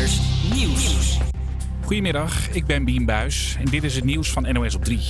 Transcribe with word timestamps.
Nieuws. 0.00 1.18
Goedemiddag, 1.84 2.50
ik 2.50 2.66
ben 2.66 2.84
Bien 2.84 3.04
Buis 3.04 3.56
en 3.58 3.64
dit 3.64 3.84
is 3.84 3.94
het 3.94 4.04
nieuws 4.04 4.30
van 4.30 4.52
NOS 4.52 4.74
op 4.74 4.84
3. 4.84 5.00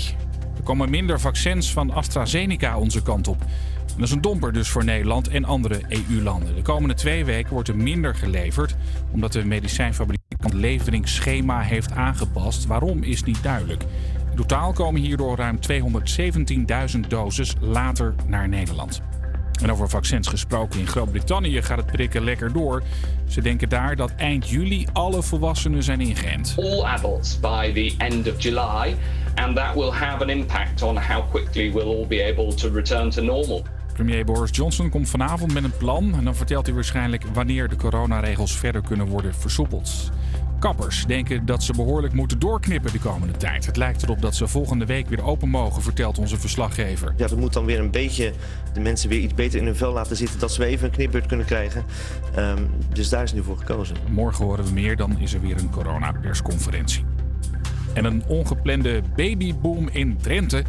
Er 0.56 0.62
komen 0.62 0.90
minder 0.90 1.21
vaccins 1.21 1.72
van 1.72 1.90
AstraZeneca 1.90 2.78
onze 2.78 3.03
kant 3.03 3.29
op. 3.29 3.38
Dat 3.87 4.06
is 4.06 4.11
een 4.11 4.21
domper 4.21 4.53
dus 4.53 4.68
voor 4.68 4.84
Nederland 4.84 5.29
en 5.29 5.45
andere 5.45 5.80
EU-landen. 5.88 6.54
De 6.54 6.63
komende 6.63 6.95
twee 6.95 7.24
weken 7.24 7.53
wordt 7.53 7.68
er 7.68 7.76
minder 7.76 8.14
geleverd, 8.14 8.76
omdat 9.10 9.32
de 9.32 9.45
medicijnfabrikant 9.45 10.54
leveringsschema 10.54 11.60
heeft 11.60 11.92
aangepast. 11.92 12.67
Waarom 12.67 13.03
is 13.03 13.22
niet 13.22 13.42
duidelijk. 13.42 13.82
In 14.31 14.36
totaal 14.36 14.72
komen 14.72 15.00
hierdoor 15.00 15.36
ruim 15.36 15.59
217.000 16.95 17.00
doses 17.09 17.54
later 17.60 18.14
naar 18.27 18.48
Nederland. 18.48 19.02
En 19.62 19.70
over 19.70 19.88
vaccins 19.88 20.29
gesproken 20.29 20.80
in 20.80 20.87
Groot-Brittannië 20.87 21.62
gaat 21.62 21.79
het 21.79 21.87
prikken 21.87 22.24
lekker 22.24 22.52
door. 22.52 22.82
Ze 23.28 23.41
denken 23.41 23.68
daar 23.68 23.96
dat 23.96 24.12
eind 24.16 24.48
juli 24.48 24.87
alle 24.92 25.23
volwassenen 25.23 25.82
zijn 25.82 26.01
ingeënt. 26.01 26.55
all 26.56 26.82
adults 26.84 27.41
by 27.41 27.73
the 27.73 27.95
end 27.98 28.32
of 28.32 28.42
July, 28.42 28.96
and 29.34 29.56
that 29.56 29.74
will 29.74 29.91
have 29.91 30.23
an 30.23 30.28
impact 30.28 30.82
on 30.82 30.96
how 30.96 31.30
quickly 31.30 31.73
we'll 31.73 31.96
all 31.96 32.06
be 32.06 32.24
able 32.32 32.54
to 32.54 32.73
return 32.73 33.10
to 33.10 33.23
normal. 33.23 33.62
Premier 33.92 34.24
Boris 34.24 34.51
Johnson 34.52 34.91
komt 34.91 35.09
vanavond 35.09 35.52
met 35.54 35.65
een 35.65 35.77
plan 35.77 36.15
en 36.15 36.24
dan 36.24 36.34
vertelt 36.34 36.66
hij 36.66 36.74
waarschijnlijk 36.74 37.24
wanneer 37.32 37.68
de 37.68 37.77
coronaregels 37.77 38.56
verder 38.56 38.82
kunnen 38.82 39.06
worden 39.06 39.34
versoepeld. 39.34 40.10
Kappers 40.60 41.05
denken 41.06 41.46
dat 41.46 41.62
ze 41.62 41.73
behoorlijk 41.73 42.12
moeten 42.12 42.38
doorknippen 42.38 42.92
de 42.92 42.98
komende 42.98 43.37
tijd. 43.37 43.66
Het 43.66 43.77
lijkt 43.77 44.02
erop 44.02 44.23
dat 44.23 44.34
ze 44.34 44.46
volgende 44.46 44.84
week 44.84 45.09
weer 45.09 45.24
open 45.24 45.48
mogen, 45.48 45.82
vertelt 45.82 46.18
onze 46.18 46.38
verslaggever. 46.38 47.14
Ja, 47.16 47.27
dat 47.27 47.38
moet 47.38 47.52
dan 47.52 47.64
weer 47.64 47.78
een 47.78 47.91
beetje 47.91 48.32
de 48.73 48.80
mensen 48.80 49.09
weer 49.09 49.18
iets 49.18 49.34
beter 49.34 49.59
in 49.59 49.66
hun 49.66 49.77
vel 49.77 49.92
laten 49.92 50.16
zitten. 50.16 50.38
Dat 50.38 50.52
ze 50.52 50.60
weer 50.60 50.68
even 50.68 50.87
een 50.87 50.92
knipbeurt 50.92 51.27
kunnen 51.27 51.46
krijgen. 51.46 51.84
Ehm, 52.34 52.62
dus 52.92 53.09
daar 53.09 53.23
is 53.23 53.32
nu 53.32 53.42
voor 53.42 53.56
gekozen. 53.56 53.96
Morgen 54.10 54.45
horen 54.45 54.65
we 54.65 54.73
meer, 54.73 54.96
dan 54.96 55.18
is 55.18 55.34
er 55.34 55.40
weer 55.40 55.59
een 55.59 55.71
coronapersconferentie. 55.71 57.04
En 57.93 58.04
een 58.04 58.23
ongeplande 58.27 59.02
babyboom 59.16 59.88
in 59.88 60.16
Drenthe. 60.16 60.65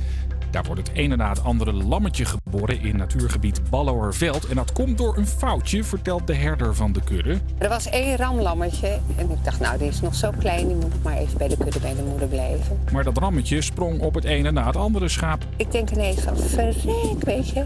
Daar 0.51 0.63
wordt 0.63 0.87
het 0.87 0.97
ene 0.97 1.15
na 1.15 1.29
het 1.29 1.43
andere 1.43 1.73
lammetje 1.73 2.25
geboren 2.25 2.81
in 2.81 2.97
natuurgebied 2.97 3.69
Ballowerveld. 3.69 4.47
En 4.47 4.55
dat 4.55 4.71
komt 4.71 4.97
door 4.97 5.17
een 5.17 5.27
foutje, 5.27 5.83
vertelt 5.83 6.27
de 6.27 6.33
herder 6.33 6.75
van 6.75 6.91
de 6.91 7.01
kudde. 7.03 7.39
Er 7.57 7.69
was 7.69 7.89
één 7.89 8.17
ramlammetje 8.17 8.99
en 9.15 9.31
ik 9.31 9.43
dacht, 9.43 9.59
nou, 9.59 9.77
die 9.77 9.87
is 9.87 10.01
nog 10.01 10.15
zo 10.15 10.31
klein, 10.39 10.67
die 10.67 10.75
moet 10.75 11.03
maar 11.03 11.17
even 11.17 11.37
bij 11.37 11.47
de 11.47 11.57
kudde 11.57 11.79
bij 11.79 11.95
de 11.95 12.03
moeder 12.03 12.27
blijven. 12.27 12.79
Maar 12.91 13.03
dat 13.03 13.17
rammetje 13.17 13.61
sprong 13.61 14.01
op 14.01 14.13
het 14.13 14.23
ene 14.23 14.51
na 14.51 14.65
het 14.65 14.75
andere 14.75 15.09
schaap. 15.09 15.45
Ik 15.55 15.71
denk 15.71 15.89
ineens 15.89 16.19
van, 16.19 16.37
verrek, 16.37 17.23
weet 17.23 17.49
je. 17.49 17.65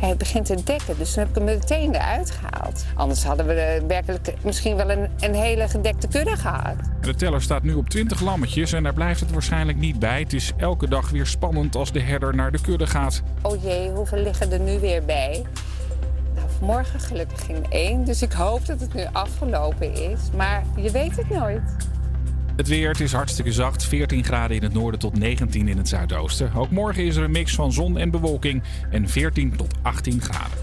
Hij 0.00 0.16
begint 0.16 0.46
te 0.46 0.62
dekken, 0.64 0.98
dus 0.98 1.12
toen 1.12 1.22
heb 1.22 1.28
ik 1.28 1.34
hem 1.34 1.44
meteen 1.44 1.94
eruit 1.94 2.30
gehaald. 2.30 2.84
Anders 2.94 3.24
hadden 3.24 3.46
we 3.46 3.52
eh, 3.52 3.82
werkelijk 3.86 4.34
misschien 4.42 4.76
wel 4.76 4.90
een, 4.90 5.08
een 5.18 5.34
hele 5.34 5.68
gedekte 5.68 6.08
kudde 6.08 6.36
gehad. 6.36 6.74
De 7.00 7.14
teller 7.14 7.42
staat 7.42 7.62
nu 7.62 7.74
op 7.74 7.88
20 7.88 8.20
lammetjes 8.20 8.72
en 8.72 8.82
daar 8.82 8.94
blijft 8.94 9.20
het 9.20 9.32
waarschijnlijk 9.32 9.78
niet 9.78 9.98
bij. 9.98 10.20
Het 10.20 10.32
is 10.32 10.52
elke 10.56 10.88
dag 10.88 11.10
weer 11.10 11.26
spannend 11.26 11.76
als 11.76 11.92
de 11.92 12.00
herder 12.00 12.34
naar 12.34 12.52
de 12.52 12.60
kudde 12.60 12.86
gaat. 12.86 13.22
Oh 13.42 13.62
jee, 13.62 13.90
hoeveel 13.90 14.22
liggen 14.22 14.52
er 14.52 14.60
nu 14.60 14.78
weer 14.78 15.04
bij? 15.04 15.42
Nou, 16.34 16.48
vanmorgen 16.58 17.00
gelukkig 17.00 17.44
geen 17.44 17.66
één, 17.68 18.04
dus 18.04 18.22
ik 18.22 18.32
hoop 18.32 18.66
dat 18.66 18.80
het 18.80 18.94
nu 18.94 19.04
afgelopen 19.12 19.94
is. 19.94 20.20
Maar 20.36 20.64
je 20.76 20.90
weet 20.90 21.16
het 21.16 21.28
nooit. 21.30 21.62
Het 22.60 22.68
weer, 22.68 23.00
is 23.00 23.12
hartstikke 23.12 23.52
zacht. 23.52 23.84
14 23.84 24.24
graden 24.24 24.56
in 24.56 24.62
het 24.62 24.72
noorden 24.72 25.00
tot 25.00 25.18
19 25.18 25.68
in 25.68 25.76
het 25.76 25.88
zuidoosten. 25.88 26.52
Ook 26.54 26.70
morgen 26.70 27.04
is 27.04 27.16
er 27.16 27.24
een 27.24 27.30
mix 27.30 27.54
van 27.54 27.72
zon 27.72 27.98
en 27.98 28.10
bewolking 28.10 28.62
en 28.90 29.08
14 29.08 29.56
tot 29.56 29.74
18 29.82 30.20
graden. 30.20 30.58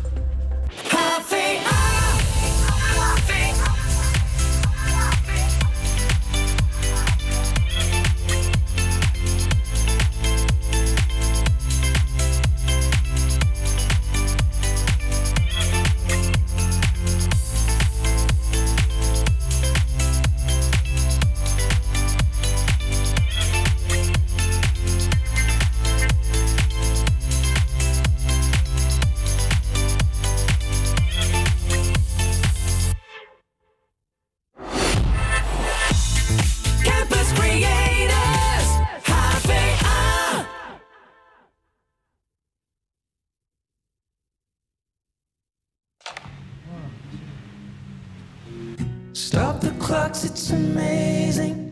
Clocks, 49.88 50.26
it's 50.26 50.50
amazing. 50.50 51.67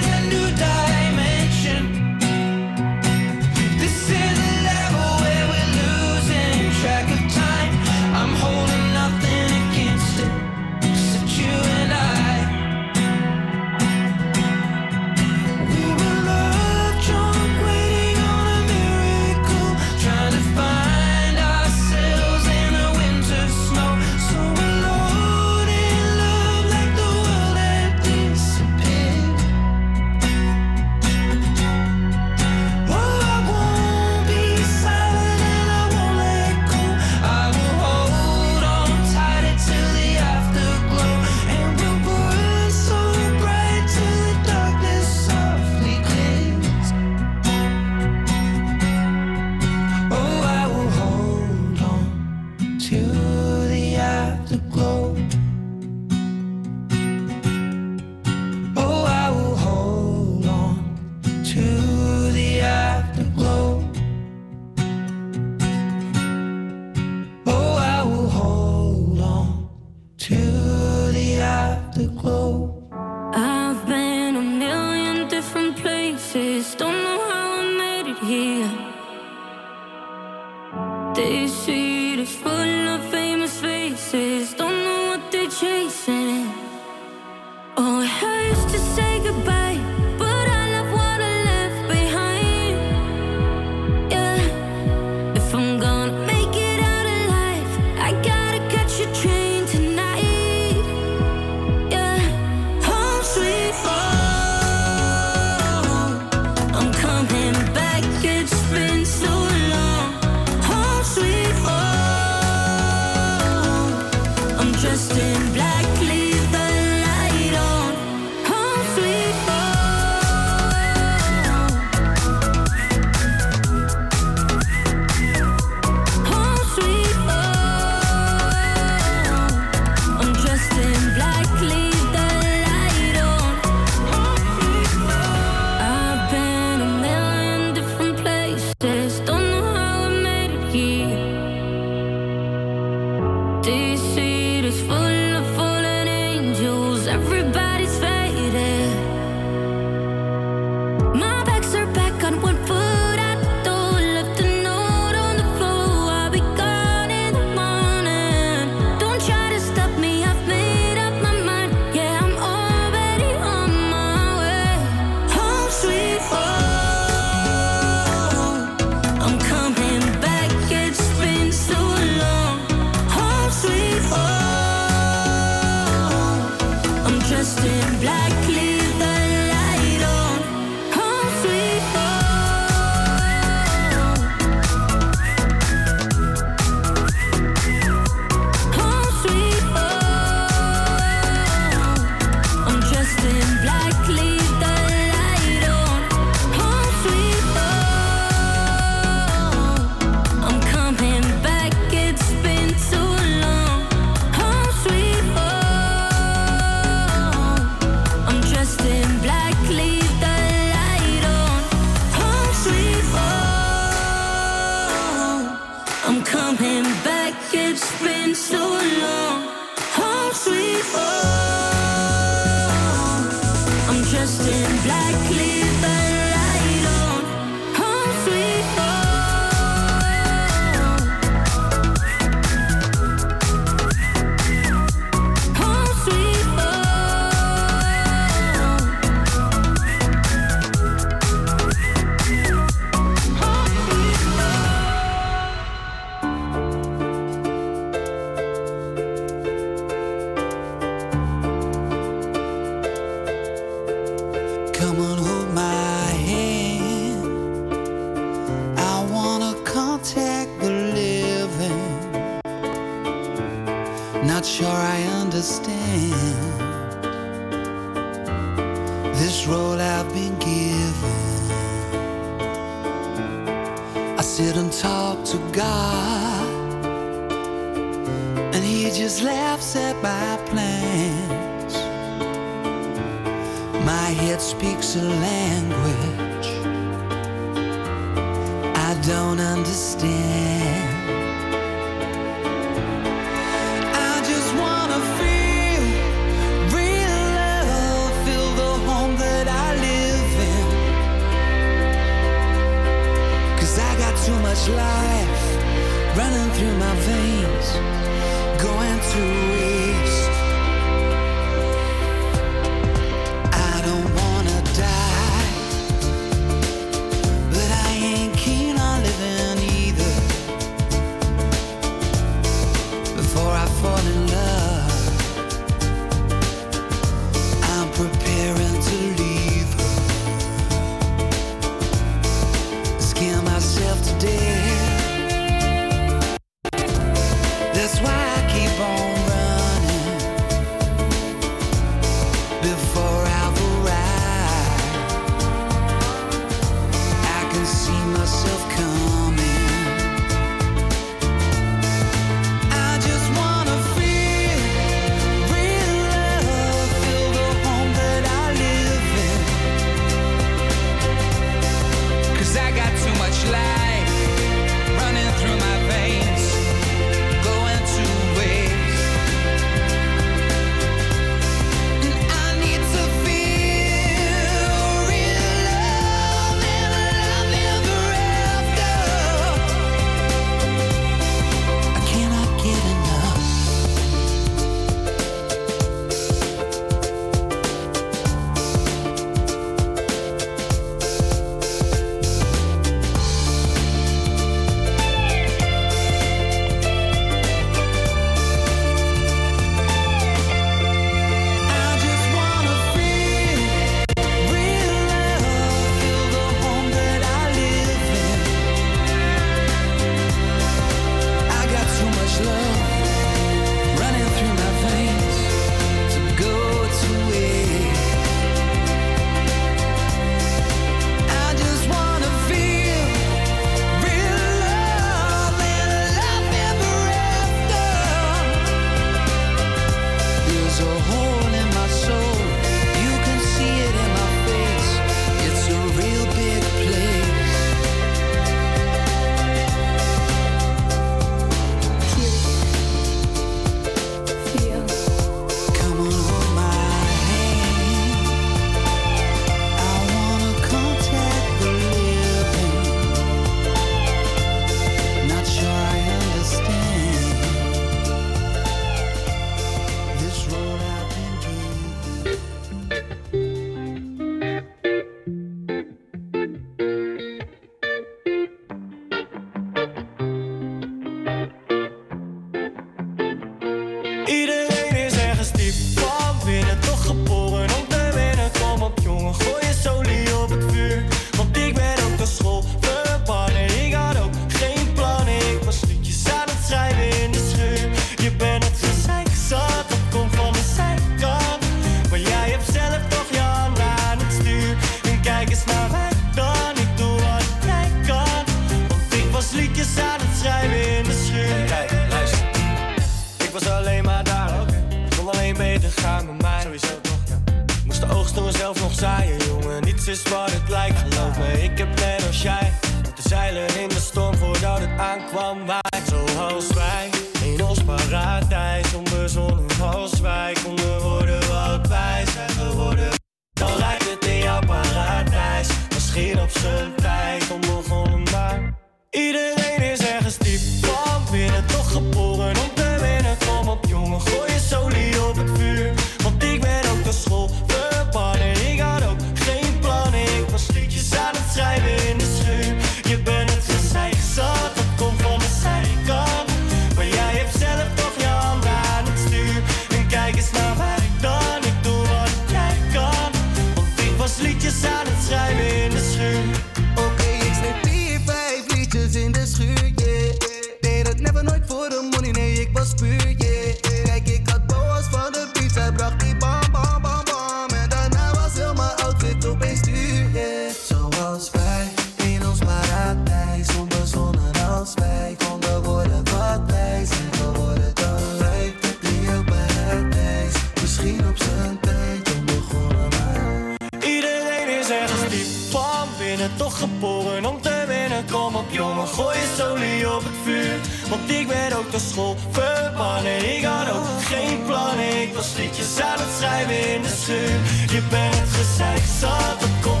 toch 586.63 586.79
geboren 586.79 587.45
om 587.45 587.61
te 587.61 587.83
winnen. 587.87 588.25
Kom 588.31 588.55
op 588.55 588.69
jongen, 588.71 589.07
gooi 589.07 589.37
je 589.37 589.53
solie 589.57 590.15
op 590.15 590.23
het 590.23 590.37
vuur. 590.43 590.77
Want 591.09 591.29
ik 591.29 591.47
werd 591.47 591.73
ook 591.73 591.91
door 591.91 591.99
school 591.99 592.35
verbannen. 592.51 593.55
Ik 593.55 593.63
had 593.63 593.89
ook 593.95 594.05
geen 594.31 594.63
plan 594.65 594.99
Ik 594.99 595.33
was 595.33 595.55
liedjes 595.57 595.99
aan 595.99 596.19
het 596.23 596.33
schrijven 596.37 596.93
in 596.93 597.01
de 597.01 597.13
schuur. 597.21 597.57
Je 597.95 598.01
bent 598.09 598.35
het 598.39 598.51
gezeik 598.59 599.05
zat, 599.19 599.59
dat 599.59 599.75
komt 599.81 600.00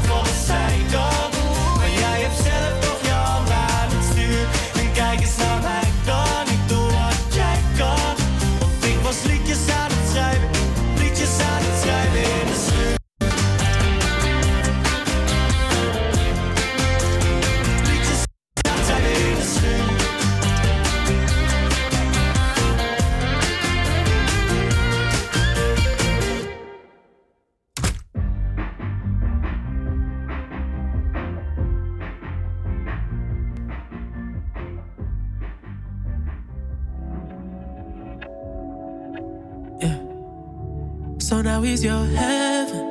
is 41.81 41.85
your 41.85 42.05
heaven. 42.05 42.85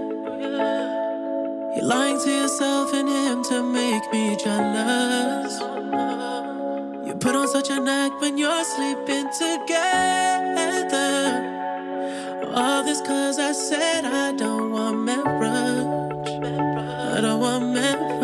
You're 1.76 1.85
lying 1.85 2.18
to 2.25 2.30
yourself 2.30 2.92
and 2.92 3.09
him 3.09 3.44
to 3.44 3.62
make 3.62 4.12
me 4.12 4.37
jealous. 4.37 5.61
You 7.06 7.14
put 7.14 7.37
on 7.37 7.47
such 7.49 7.70
an 7.70 7.87
act 7.88 8.20
when 8.20 8.37
you're 8.38 8.64
sleeping 8.64 9.28
together. 9.38 11.16
All 12.52 12.82
this 12.82 13.00
cause 13.02 13.38
I 13.38 13.52
said 13.52 14.04
I 14.04 14.32
don't 14.32 14.73
want 14.73 14.99
marriage. 15.04 16.30
I 17.16 17.20
don't 17.20 17.40
want 17.40 17.73
marriage. 17.73 18.19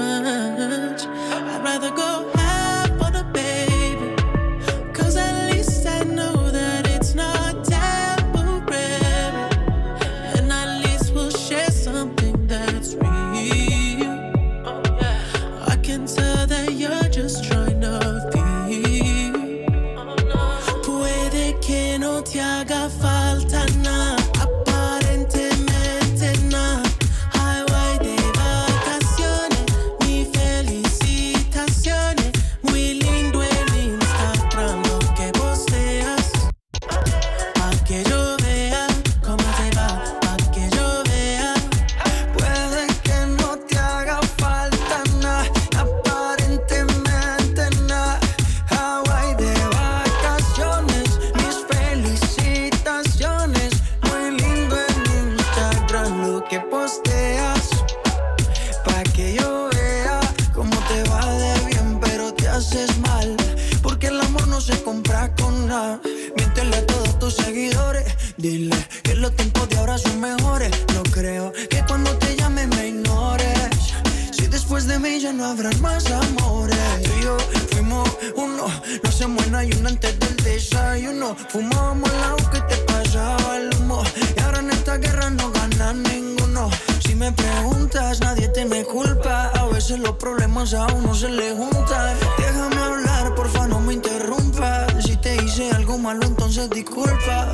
verano. 81.26 81.36
Fumábamos 81.48 82.10
el 82.12 82.24
agua 82.24 82.50
que 82.50 82.60
te 82.62 82.76
pasaba 82.82 83.56
el 83.56 83.74
humo. 83.76 84.02
Y 84.36 84.40
ahora 84.40 84.60
en 84.60 84.70
esta 84.70 84.96
guerra 84.98 85.30
no 85.30 85.50
gana 85.50 85.92
ninguno. 85.92 86.70
Si 87.00 87.14
me 87.14 87.32
preguntas, 87.32 88.20
nadie 88.20 88.48
tiene 88.48 88.84
culpa. 88.84 89.50
A 89.54 89.66
veces 89.66 89.98
los 89.98 90.16
problemas 90.16 90.74
a 90.74 90.86
uno 90.86 91.14
se 91.14 91.28
le 91.28 91.54
juntan. 91.54 92.16
Déjame 92.38 92.76
hablar, 92.76 93.34
porfa, 93.34 93.66
no 93.66 93.80
me 93.80 93.94
interrumpa. 93.94 94.86
Si 95.00 95.16
te 95.16 95.36
hice 95.36 95.70
algo 95.70 95.98
malo, 95.98 96.26
entonces 96.26 96.70
disculpa 96.70 97.52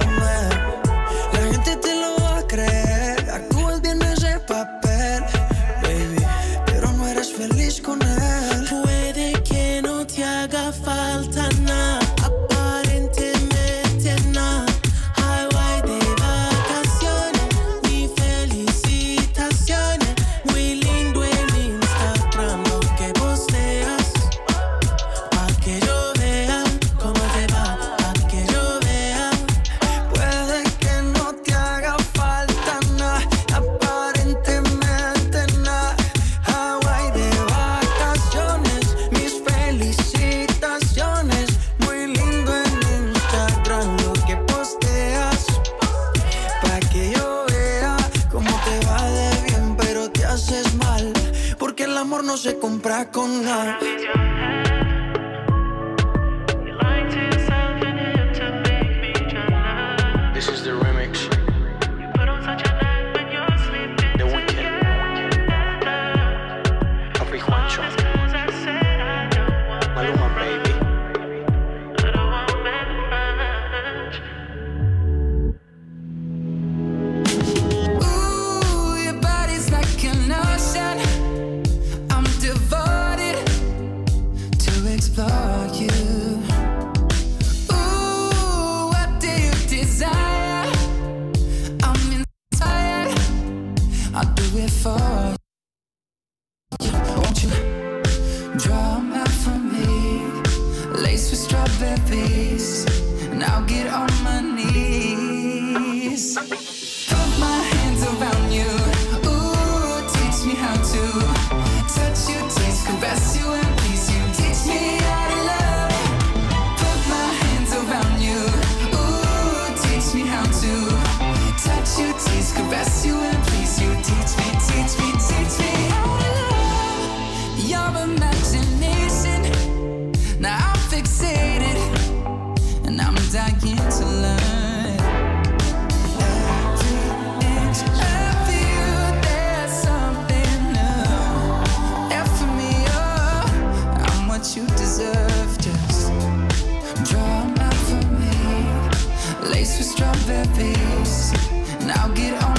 it 152.25 152.43
on. 152.45 152.52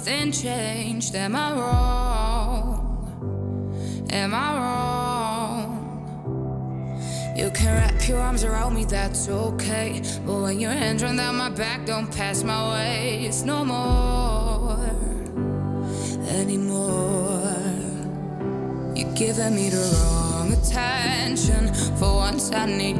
thoughts 0.00 0.08
and 0.08 0.32
change. 0.32 1.14
Am 1.14 1.36
I 1.36 1.52
wrong? 1.52 2.86
Am 4.10 4.34
I 4.34 4.58
wrong? 4.58 5.76
You 7.36 7.50
can 7.50 7.74
wrap 7.74 8.08
your 8.08 8.18
arms 8.18 8.44
around 8.44 8.74
me, 8.74 8.84
that's 8.84 9.28
okay. 9.28 10.02
But 10.26 10.40
when 10.42 10.60
your 10.60 10.72
hands 10.72 11.02
run 11.02 11.16
down 11.16 11.36
my 11.36 11.50
back, 11.50 11.86
don't 11.86 12.10
pass 12.12 12.42
my 12.42 12.72
way. 12.72 13.24
It's 13.26 13.42
no 13.44 13.64
more 13.64 14.78
anymore. 16.28 17.56
You're 18.94 19.14
giving 19.14 19.54
me 19.54 19.70
the 19.70 19.80
wrong 19.94 20.52
attention. 20.52 21.72
For 21.96 22.14
once, 22.14 22.52
I 22.52 22.66
need 22.66 22.99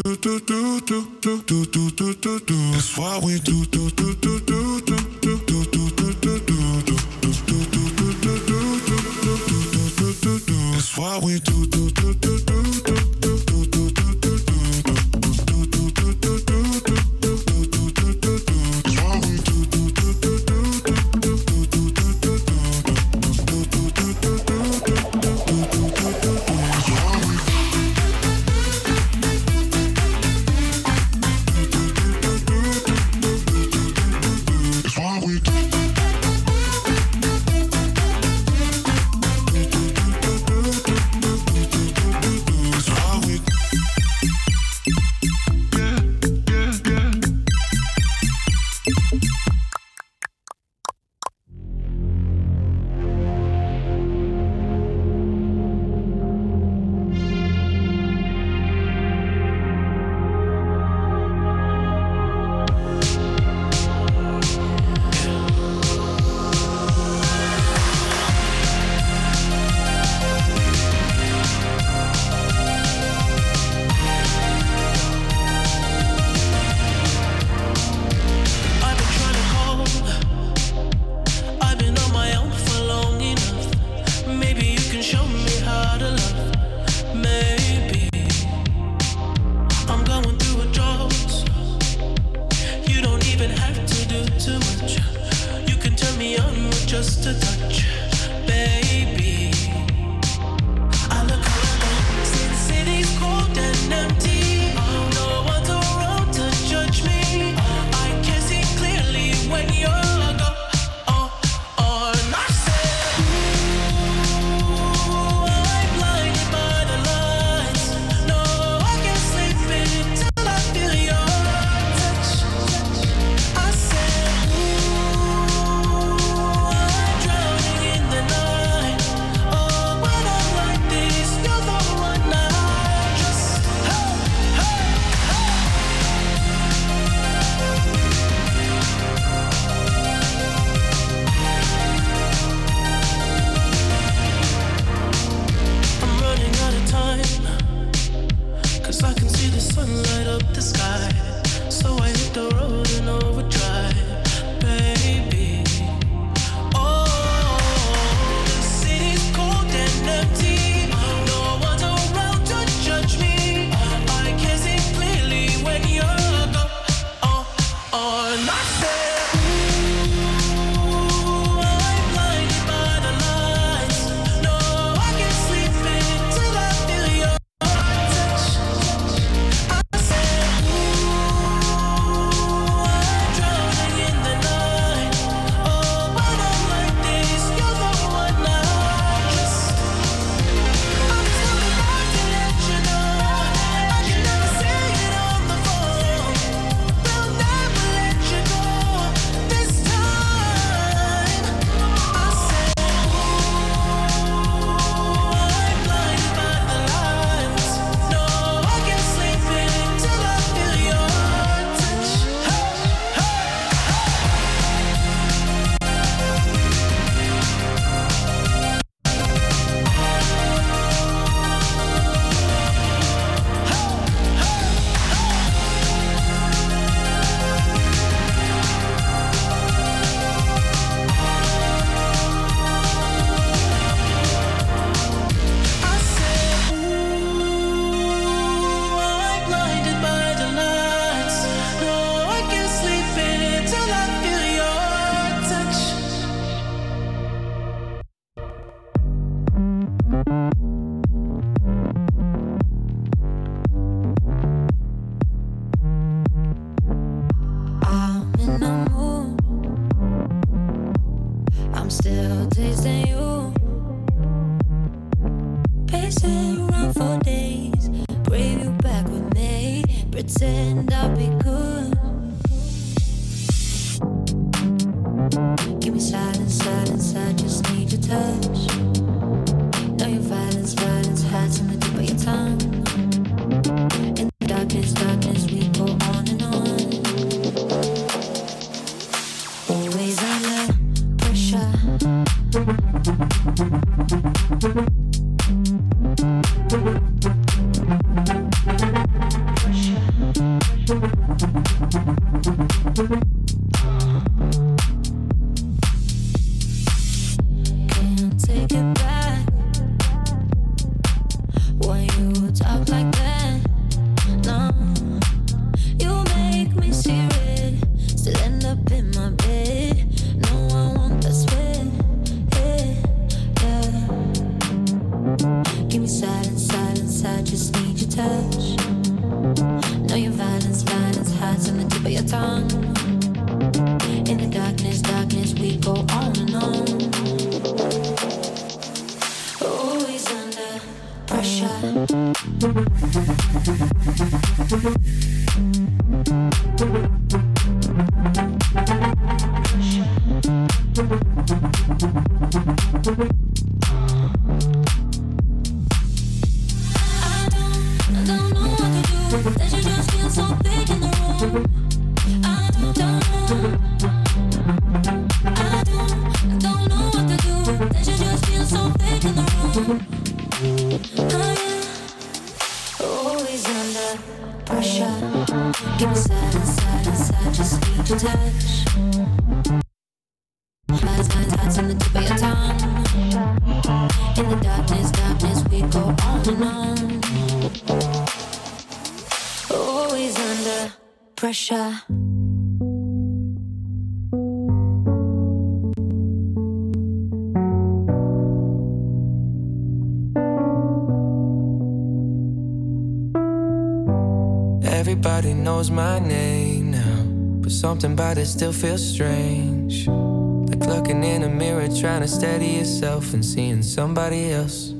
something 407.81 408.15
but 408.15 408.37
it 408.37 408.45
still 408.45 408.71
feels 408.71 409.03
strange. 409.03 410.07
Like 410.07 410.85
looking 410.85 411.23
in 411.23 411.41
a 411.41 411.49
mirror, 411.49 411.87
trying 411.87 412.21
to 412.21 412.27
steady 412.27 412.67
yourself 412.79 413.33
and 413.33 413.43
seeing 413.43 413.81
somebody 413.81 414.51
else. 414.51 414.91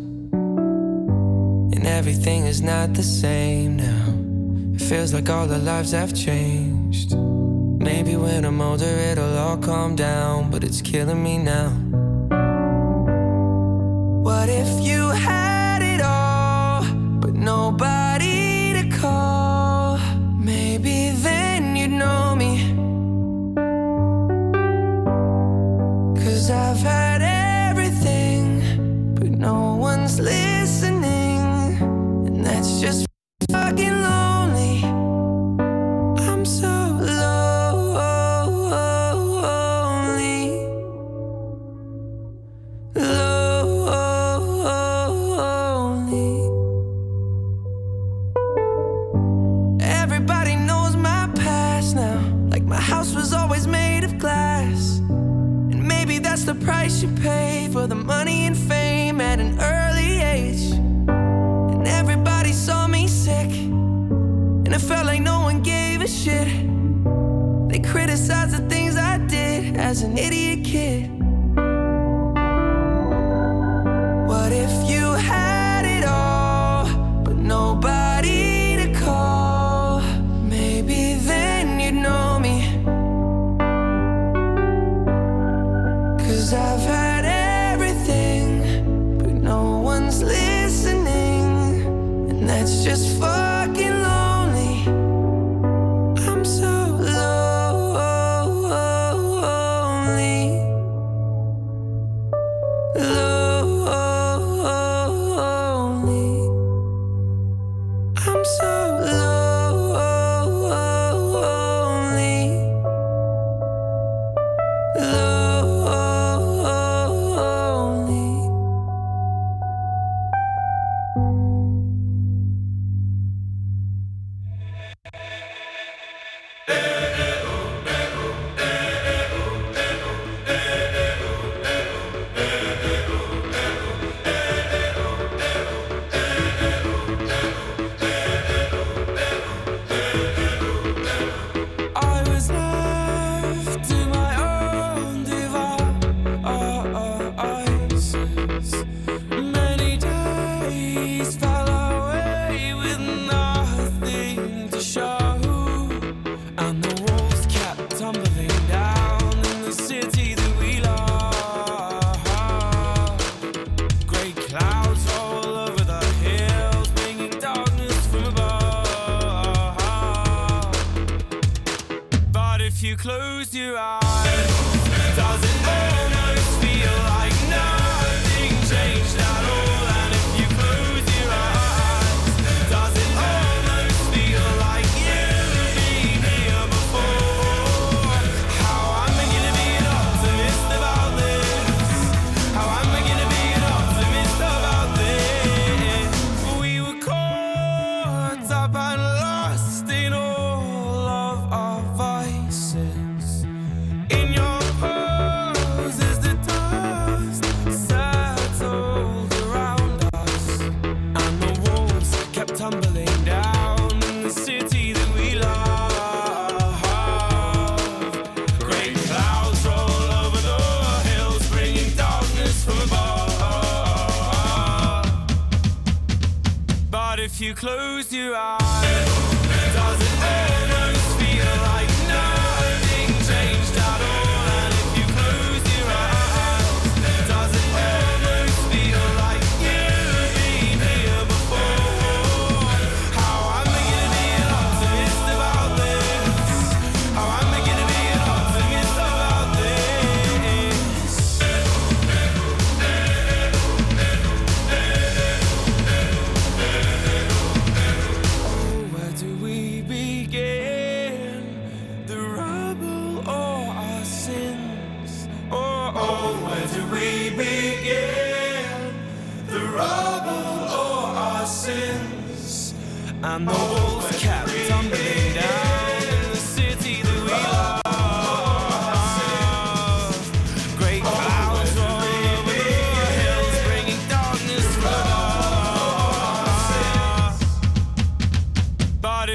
And 1.76 1.86
everything 1.86 2.48
is 2.48 2.64
not 2.64 2.96
the 2.96 3.04
same 3.04 3.78
now. 3.78 4.08
It 4.74 4.82
feels 4.82 5.14
like 5.14 5.30
all 5.30 5.48
our 5.52 5.60
lives 5.60 5.92
have 5.92 6.16
changed. 6.16 7.16
Maybe 7.16 8.16
when 8.16 8.46
I'm 8.46 8.60
older, 8.60 8.96
it'll 9.12 9.38
all 9.38 9.58
calm 9.58 9.96
down, 9.96 10.50
but 10.50 10.64
it's 10.64 10.82
killing 10.82 11.22
me 11.22 11.38
now. 11.38 11.70
What 14.28 14.50
if 14.50 14.70
you 14.84 15.10
had 15.10 15.84
it 15.84 16.02
all, 16.02 16.84
but 17.22 17.36
nobody? 17.36 17.91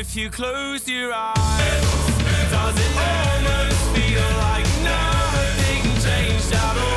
if 0.08 0.16
you 0.16 0.30
close 0.30 0.88
your 0.88 1.12
eyes. 1.12 1.36
Does 2.50 2.76
it 2.78 2.96
almost 2.96 3.80
feel 3.94 4.22
like 4.38 4.66
nothing 4.82 5.82
changed 6.02 6.52
at 6.54 6.76
all? 6.78 6.95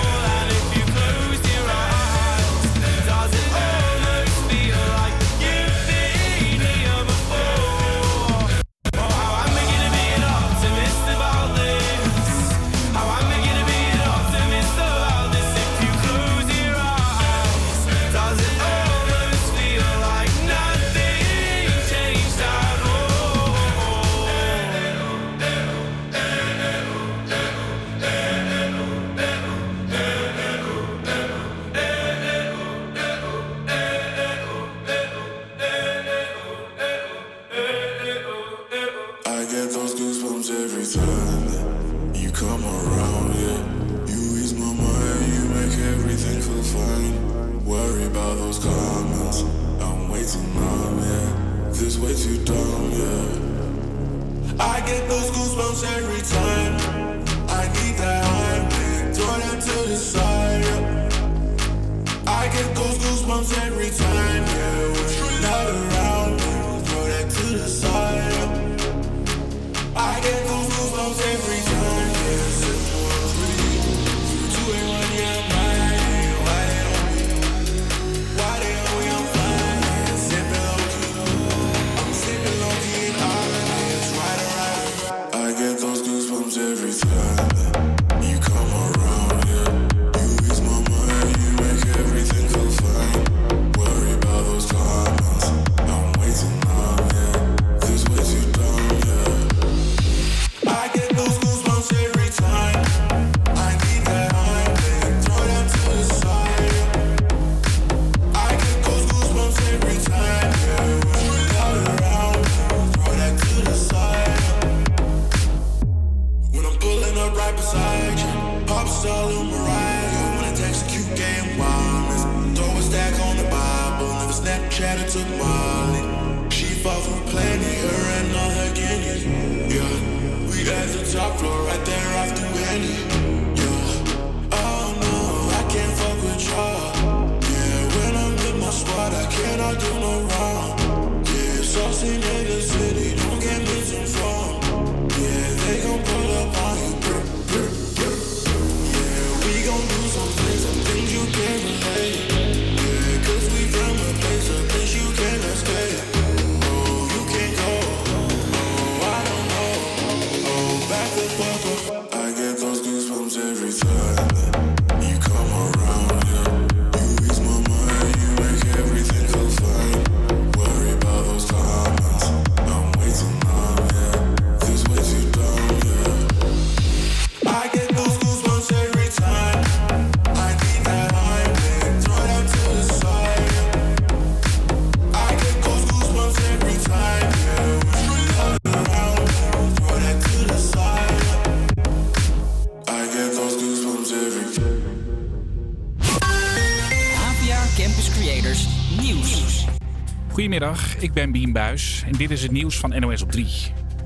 ik 201.00 201.14
ben 201.14 201.32
Bien 201.32 201.52
Buijs 201.52 202.04
en 202.06 202.12
dit 202.12 202.32
is 202.32 202.42
het 202.42 202.52
nieuws 202.52 202.78
van 202.78 203.00
NOS 203.00 203.22
op 203.22 203.32
3. 203.32 203.48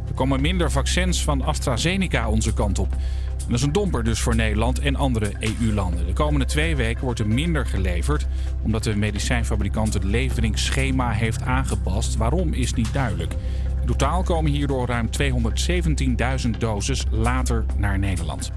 Er 0.07 0.13
komen 0.13 0.41
minder 0.41 0.71
vaccins 0.71 1.23
van 1.23 1.41
AstraZeneca 1.41 2.29
onze 2.29 2.53
kant 2.53 2.79
op. 2.79 2.89
Dat 3.37 3.57
is 3.57 3.61
een 3.61 3.71
domper 3.71 4.03
dus 4.03 4.19
voor 4.19 4.35
Nederland 4.35 4.79
en 4.79 4.95
andere 4.95 5.31
EU-landen. 5.39 6.05
De 6.05 6.13
komende 6.13 6.45
twee 6.45 6.75
weken 6.75 7.03
wordt 7.03 7.19
er 7.19 7.27
minder 7.27 7.65
geleverd, 7.65 8.27
omdat 8.61 8.83
de 8.83 8.95
medicijnfabrikant 8.95 9.93
het 9.93 10.03
leveringsschema 10.03 11.11
heeft 11.11 11.41
aangepast. 11.41 12.15
Waarom 12.15 12.53
is 12.53 12.73
niet 12.73 12.93
duidelijk. 12.93 13.33
In 13.81 13.87
totaal 13.87 14.23
komen 14.23 14.51
hierdoor 14.51 14.87
ruim 14.87 15.09
217.000 16.45 16.49
doses 16.57 17.03
later 17.09 17.65
naar 17.77 17.99
Nederland. 17.99 18.51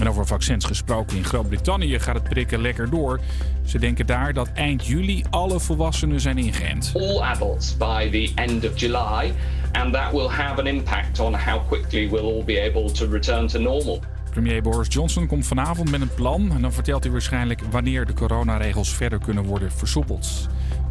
En 0.00 0.08
over 0.08 0.26
vaccins 0.26 0.64
gesproken, 0.64 1.16
in 1.16 1.24
Groot-Brittannië 1.24 1.98
gaat 1.98 2.14
het 2.14 2.28
prikken 2.28 2.60
lekker 2.60 2.90
door. 2.90 3.20
Ze 3.64 3.78
denken 3.78 4.06
daar 4.06 4.32
dat 4.32 4.50
eind 4.54 4.86
juli 4.86 5.24
alle 5.30 5.60
volwassenen 5.60 6.20
zijn 6.20 6.38
ingeënt. 6.38 6.92
all 6.94 7.20
adults 7.20 7.76
by 7.76 8.10
the 8.10 8.32
end 8.34 8.64
of 8.64 8.80
July, 8.80 9.32
and 9.72 9.92
that 9.92 10.12
will 10.12 10.28
have 10.28 10.60
an 10.60 10.66
impact 10.66 11.18
on 11.20 11.34
how 11.34 11.66
quickly 11.66 12.08
we'll 12.10 12.34
all 12.34 12.44
be 12.44 12.70
able 12.70 12.92
to 12.92 13.06
return 13.10 13.46
to 13.46 13.58
normal. 13.58 14.00
Premier 14.30 14.62
Boris 14.62 14.88
Johnson 14.90 15.26
komt 15.26 15.46
vanavond 15.46 15.90
met 15.90 16.00
een 16.00 16.14
plan 16.14 16.52
en 16.52 16.62
dan 16.62 16.72
vertelt 16.72 17.02
hij 17.02 17.12
waarschijnlijk 17.12 17.60
wanneer 17.70 18.06
de 18.06 18.12
coronaregels 18.12 18.94
verder 18.94 19.18
kunnen 19.18 19.44
worden 19.44 19.72
versoepeld. 19.72 20.48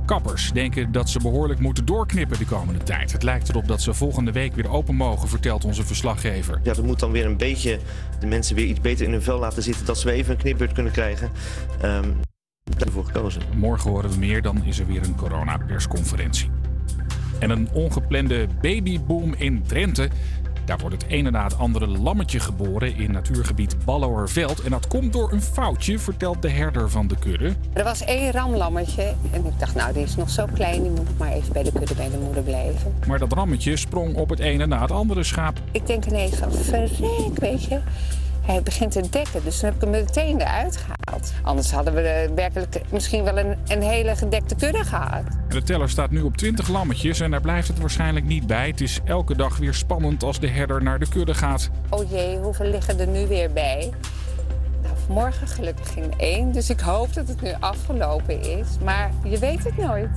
Kappers 0.09 0.51
denken 0.51 0.91
dat 0.91 1.09
ze 1.09 1.19
behoorlijk 1.19 1.59
moeten 1.59 1.85
doorknippen 1.85 2.37
de 2.37 2.45
komende 2.45 2.83
tijd. 2.83 3.11
Het 3.11 3.23
lijkt 3.23 3.49
erop 3.49 3.67
dat 3.67 3.81
ze 3.81 3.93
volgende 3.93 4.31
week 4.31 4.55
weer 4.55 4.69
open 4.69 4.95
mogen, 4.95 5.29
vertelt 5.29 5.65
onze 5.65 5.85
verslaggever. 5.85 6.59
Ja, 6.63 6.73
dat 6.73 6.85
moet 6.85 6.99
dan 6.99 7.11
weer 7.11 7.25
een 7.25 7.37
beetje 7.37 7.79
de 8.19 8.27
mensen 8.27 8.55
weer 8.55 8.65
iets 8.65 8.81
beter 8.81 9.05
in 9.05 9.11
hun 9.11 9.21
vel 9.21 9.39
laten 9.39 9.63
zitten. 9.63 9.85
Dat 9.85 9.97
ze 9.97 10.05
weer 10.05 10.15
even 10.15 10.31
een 10.31 10.37
knipbeurt 10.37 10.71
kunnen 10.71 10.91
krijgen. 10.91 11.31
Ehm 11.81 12.09
daarvoor 12.77 13.05
gekozen. 13.05 13.41
Morgen 13.55 13.89
horen 13.89 14.09
we 14.09 14.17
meer, 14.17 14.41
dan 14.41 14.65
is 14.65 14.79
er 14.79 14.85
weer 14.85 15.03
een 15.03 15.15
coronapersconferentie. 15.15 16.49
En 17.39 17.49
een 17.49 17.69
ongeplande 17.73 18.47
babyboom 18.61 19.33
in 19.33 19.63
Drenthe. 19.67 20.09
Daar 20.69 20.77
wordt 20.77 21.01
het 21.01 21.11
ene 21.11 21.31
na 21.31 21.43
het 21.43 21.57
andere 21.57 21.87
lammetje 21.87 22.39
geboren 22.39 22.95
in 22.95 23.11
natuurgebied 23.11 23.75
Ballowerveld. 23.85 24.61
En 24.61 24.71
dat 24.71 24.87
komt 24.87 25.13
door 25.13 25.31
een 25.31 25.41
foutje, 25.41 25.99
vertelt 25.99 26.41
de 26.41 26.49
herder 26.49 26.89
van 26.89 27.07
de 27.07 27.15
kudde. 27.19 27.53
Er 27.73 27.83
was 27.83 28.03
één 28.03 28.31
ramlammetje 28.31 29.13
en 29.31 29.45
ik 29.45 29.59
dacht, 29.59 29.75
nou, 29.75 29.93
die 29.93 30.03
is 30.03 30.15
nog 30.15 30.29
zo 30.29 30.45
klein, 30.53 30.81
die 30.81 30.91
moet 30.91 31.05
nog 31.05 31.17
maar 31.17 31.31
even 31.31 31.53
bij 31.53 31.63
de 31.63 31.71
kudde 31.71 31.95
bij 31.95 32.09
de 32.09 32.17
moeder 32.17 32.43
blijven. 32.43 32.93
Maar 33.07 33.19
dat 33.19 33.33
rammetje 33.33 33.77
sprong 33.77 34.15
op 34.15 34.29
het 34.29 34.39
ene 34.39 34.65
na 34.65 34.81
het 34.81 34.91
andere 34.91 35.23
schaap. 35.23 35.57
Ik 35.71 35.87
denk 35.87 36.05
ineens 36.05 36.35
van, 36.35 36.51
verrek, 36.51 37.39
weet 37.39 37.63
je. 37.63 37.79
Hij 38.49 38.63
begint 38.63 38.91
te 38.91 39.09
dekken, 39.09 39.43
dus 39.43 39.59
toen 39.59 39.69
heb 39.69 39.75
ik 39.75 39.81
hem 39.81 39.89
meteen 39.89 40.41
eruit 40.41 40.77
gehaald. 40.77 41.33
Anders 41.43 41.71
hadden 41.71 41.93
we 41.93 42.01
eh, 42.01 42.29
werkelijk 42.35 42.81
misschien 42.91 43.23
wel 43.23 43.37
een, 43.37 43.57
een 43.67 43.81
hele 43.81 44.15
gedekte 44.15 44.55
kudde 44.55 44.83
gehad. 44.83 45.23
De 45.49 45.63
teller 45.63 45.89
staat 45.89 46.11
nu 46.11 46.21
op 46.21 46.37
20 46.37 46.67
lammetjes 46.67 47.19
en 47.19 47.31
daar 47.31 47.41
blijft 47.41 47.67
het 47.67 47.79
waarschijnlijk 47.79 48.25
niet 48.25 48.47
bij. 48.47 48.67
Het 48.67 48.81
is 48.81 48.99
elke 49.05 49.35
dag 49.35 49.57
weer 49.57 49.73
spannend 49.73 50.23
als 50.23 50.39
de 50.39 50.47
herder 50.47 50.83
naar 50.83 50.99
de 50.99 51.09
kudde 51.09 51.33
gaat. 51.33 51.69
Oh 51.89 52.09
jee, 52.09 52.37
hoeveel 52.37 52.65
liggen 52.65 52.99
er 52.99 53.07
nu 53.07 53.27
weer 53.27 53.51
bij? 53.51 53.91
Nou, 54.81 54.95
vanmorgen 55.05 55.47
gelukkig 55.47 55.93
geen 55.93 56.13
één, 56.17 56.51
dus 56.51 56.69
ik 56.69 56.79
hoop 56.79 57.13
dat 57.13 57.27
het 57.27 57.41
nu 57.41 57.53
afgelopen 57.59 58.41
is. 58.41 58.67
Maar 58.83 59.11
je 59.23 59.37
weet 59.37 59.63
het 59.63 59.77
nooit. 59.77 60.09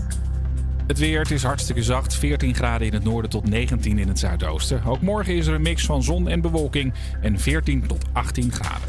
Het 0.86 0.98
weer, 0.98 1.20
het 1.20 1.30
is 1.30 1.42
hartstikke 1.42 1.82
zacht. 1.82 2.14
14 2.14 2.54
graden 2.54 2.86
in 2.86 2.92
het 2.92 3.04
noorden 3.04 3.30
tot 3.30 3.48
19 3.48 3.98
in 3.98 4.08
het 4.08 4.18
zuidoosten. 4.18 4.84
Ook 4.84 5.00
morgen 5.00 5.34
is 5.34 5.46
er 5.46 5.54
een 5.54 5.62
mix 5.62 5.84
van 5.84 6.02
zon 6.02 6.28
en 6.28 6.40
bewolking 6.40 6.92
en 7.20 7.38
14 7.38 7.86
tot 7.86 8.04
18 8.12 8.52
graden. 8.52 8.88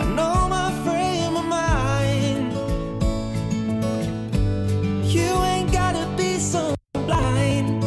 I 0.00 0.04
know 0.16 0.48
my 0.48 0.70
frame 0.84 1.36
of 1.36 1.46
mind. 1.46 2.52
You 5.04 5.30
ain't 5.52 5.70
gotta 5.72 6.06
be 6.16 6.38
so 6.38 6.74
blind, 6.92 7.84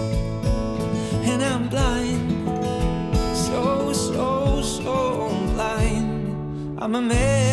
and 1.29 1.41
I'm 1.43 1.69
blind, 1.69 2.47
so 3.45 3.93
so 3.93 4.61
so 4.61 5.29
blind. 5.53 6.79
I'm 6.81 6.95
a 6.95 7.01
man. 7.01 7.48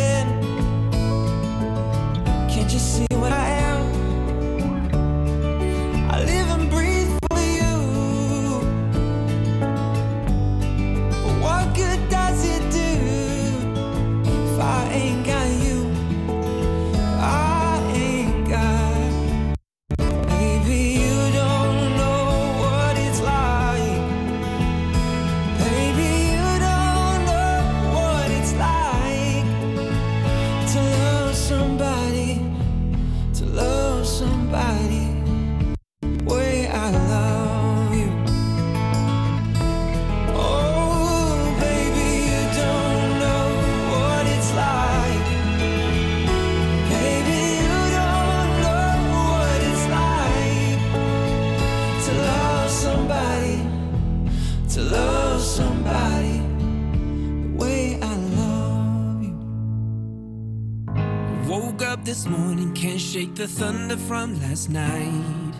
The 63.37 63.47
thunder 63.47 63.99
from 63.99 64.41
last 64.41 64.71
night. 64.71 65.53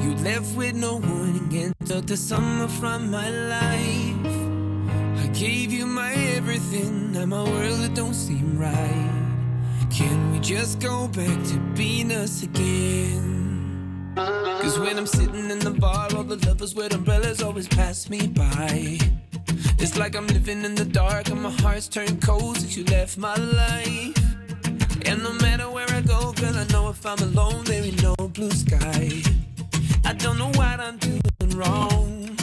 You 0.00 0.14
left 0.22 0.54
with 0.54 0.74
no 0.74 0.98
warning 0.98 1.50
and 1.52 1.74
took 1.84 2.06
the 2.06 2.16
summer 2.16 2.68
from 2.68 3.10
my 3.10 3.30
life. 3.30 5.24
I 5.24 5.26
gave 5.32 5.72
you 5.72 5.86
my 5.86 6.12
everything, 6.36 7.10
now 7.10 7.26
my 7.26 7.42
world 7.42 7.80
it 7.80 7.94
don't 7.94 8.14
seem 8.14 8.56
right. 8.56 9.10
Can 9.90 10.30
we 10.30 10.38
just 10.38 10.78
go 10.78 11.08
back 11.08 11.42
to 11.48 11.58
being 11.74 12.12
us 12.12 12.44
again? 12.44 14.12
Cause 14.14 14.78
when 14.78 14.96
I'm 14.96 15.06
sitting 15.06 15.50
in 15.50 15.58
the 15.58 15.72
bar, 15.72 16.10
all 16.14 16.22
the 16.22 16.36
lovers 16.46 16.76
with 16.76 16.94
umbrellas 16.94 17.42
always 17.42 17.66
pass 17.66 18.08
me 18.08 18.28
by. 18.28 18.98
It's 19.80 19.98
like 19.98 20.14
I'm 20.14 20.28
living 20.28 20.64
in 20.64 20.76
the 20.76 20.84
dark 20.84 21.28
and 21.28 21.42
my 21.42 21.50
heart's 21.50 21.88
turned 21.88 22.22
cold 22.22 22.56
since 22.58 22.76
you 22.76 22.84
left 22.84 23.18
my 23.18 23.34
life. 23.34 24.16
And 25.06 25.22
no 25.22 25.32
matter 25.34 25.73
where 26.44 26.62
I 26.62 26.66
know 26.72 26.90
if 26.90 27.04
I'm 27.06 27.18
alone, 27.18 27.64
there 27.64 27.82
ain't 27.82 28.02
no 28.02 28.14
blue 28.16 28.50
sky. 28.50 29.22
I 30.04 30.12
don't 30.12 30.38
know 30.38 30.52
what 30.60 30.78
I'm 30.80 30.98
doing 30.98 31.52
wrong. 31.58 32.36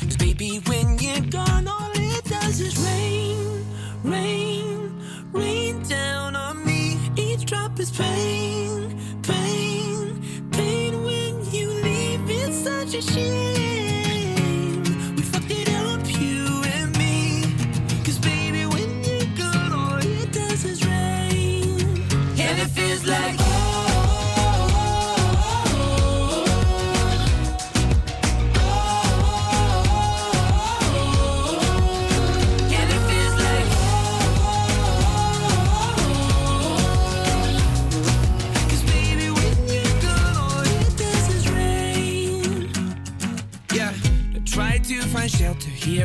'Cause 0.00 0.16
baby, 0.16 0.60
when 0.68 0.98
you're 0.98 1.26
gone, 1.38 1.66
all 1.66 1.92
it 1.94 2.24
does 2.24 2.60
is 2.60 2.76
rain, 2.88 3.66
rain, 4.04 4.92
rain 5.32 5.82
down 5.82 6.36
on 6.36 6.64
me. 6.64 6.82
Each 7.16 7.44
drop 7.44 7.80
is 7.80 7.90
pain, 7.90 8.80
pain, 9.22 10.22
pain. 10.52 10.92
When 11.08 11.32
you 11.56 11.66
leave, 11.86 12.24
it's 12.40 12.58
such 12.68 12.94
a 12.94 13.02
shame. 13.12 13.73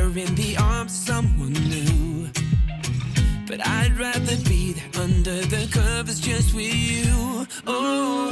In 0.08 0.34
the 0.34 0.56
arms 0.56 0.92
of 0.92 0.98
someone 1.14 1.52
new. 1.52 2.28
But 3.46 3.66
I'd 3.66 3.98
rather 3.98 4.36
be 4.48 4.72
there 4.72 5.02
under 5.02 5.40
the 5.42 5.68
covers 5.70 6.20
just 6.20 6.54
with 6.54 6.74
you. 6.74 7.46
Oh, 7.66 8.29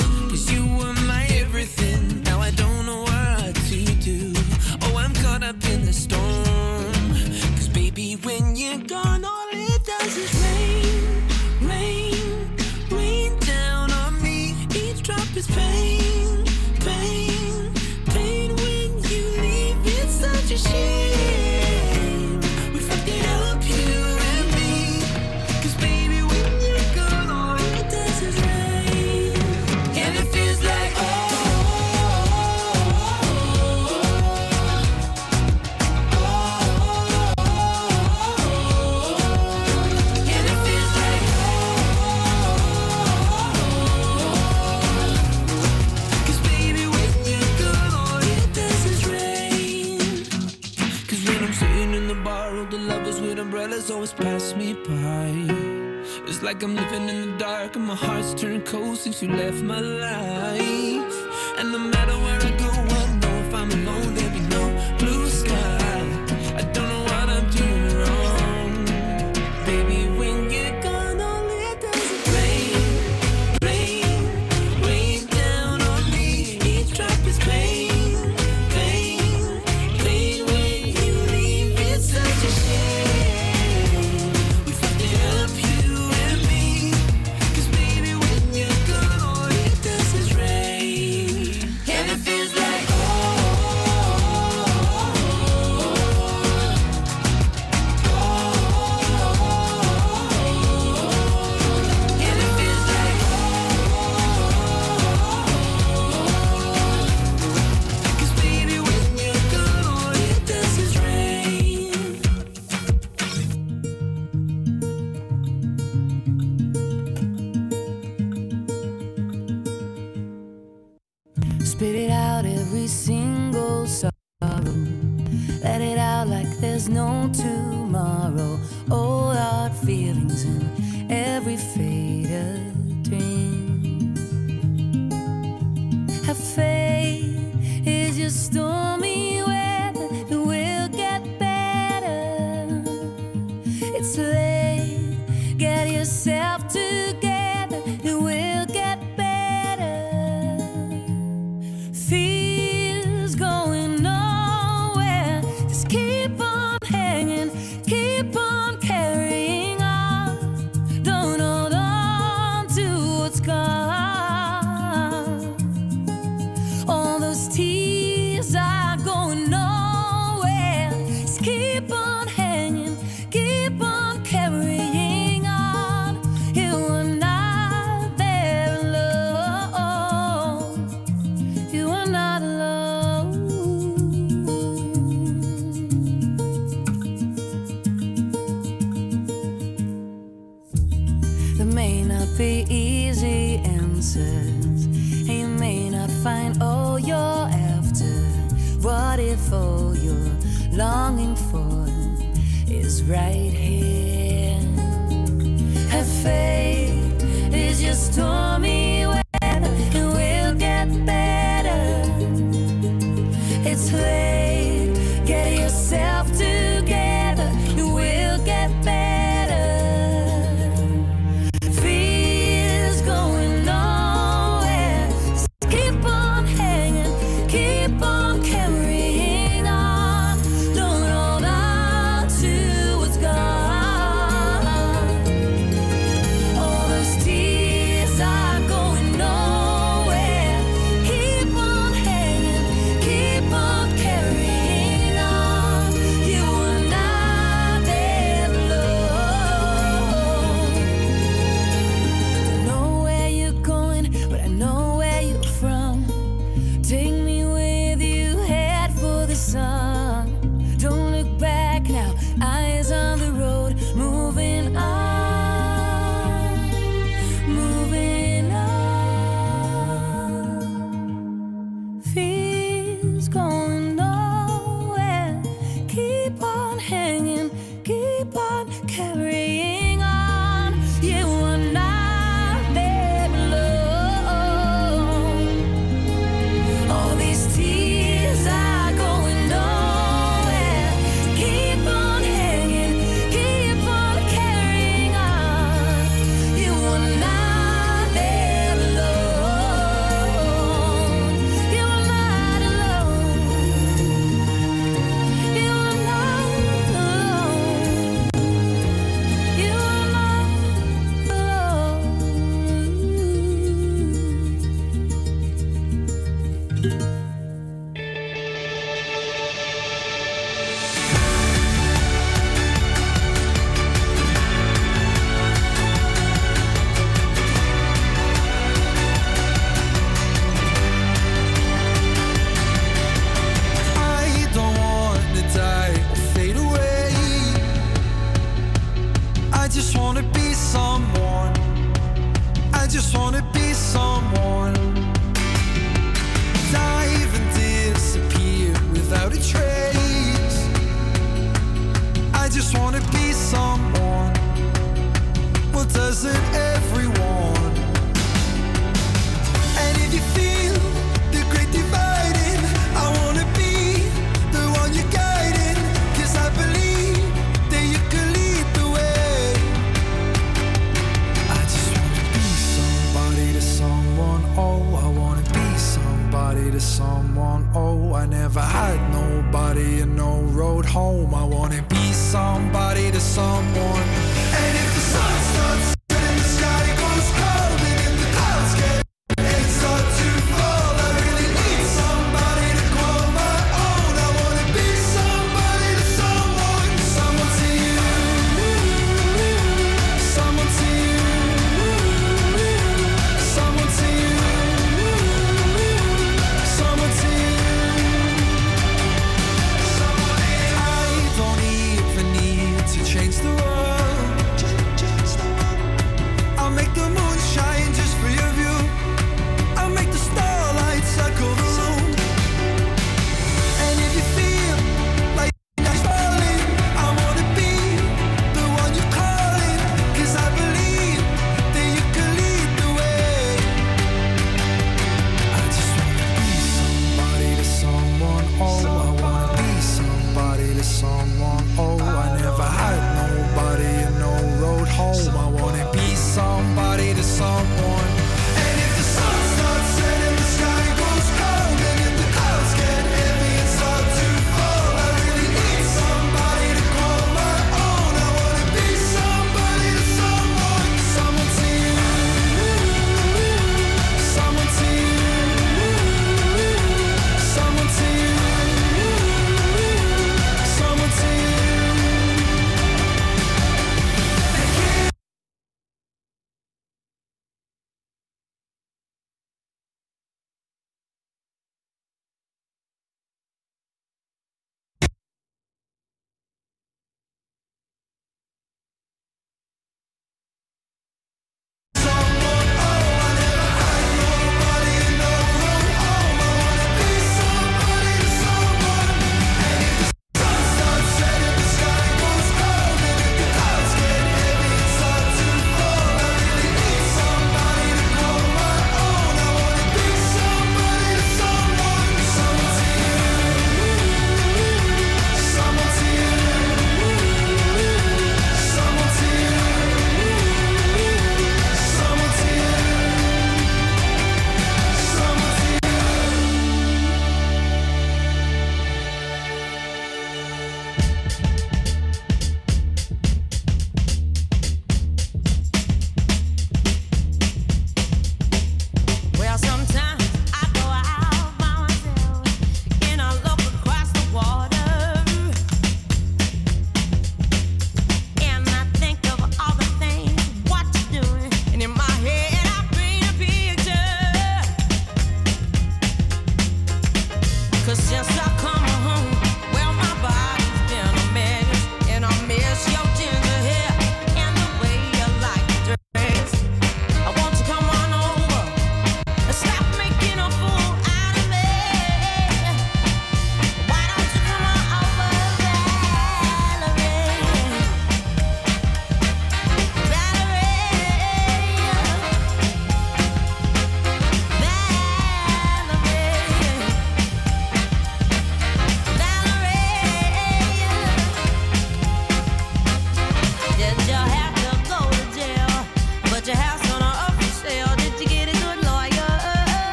always 54.08 54.12
pass 54.12 54.54
me 54.54 54.72
by. 54.74 56.04
It's 56.26 56.42
like 56.42 56.62
I'm 56.62 56.74
living 56.74 57.08
in 57.08 57.32
the 57.32 57.38
dark 57.38 57.76
and 57.76 57.86
my 57.86 57.94
heart's 57.94 58.34
turned 58.34 58.66
cold 58.66 58.98
since 58.98 59.22
you 59.22 59.28
left 59.28 59.62
my 59.62 59.80
life. 59.80 61.58
And 61.58 61.72
no 61.72 61.97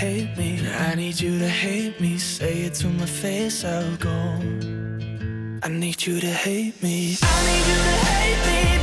hate 0.00 0.34
me. 0.38 0.58
I 0.66 0.94
need 0.94 1.20
you 1.20 1.38
to 1.38 1.48
hate 1.48 2.00
me. 2.00 2.16
Say 2.16 2.62
it 2.62 2.74
to 2.80 2.86
my 2.88 3.04
face, 3.04 3.64
I'll 3.66 3.96
go. 3.96 4.18
I 5.62 5.68
need 5.68 6.06
you 6.06 6.20
to 6.20 6.32
hate 6.44 6.82
me. 6.82 7.18
I 7.22 7.38
need 7.48 7.64
you 7.70 7.80
to 7.88 7.96
hate 8.12 8.74
me. 8.74 8.79